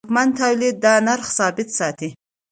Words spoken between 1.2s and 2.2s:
ثبات ساتي.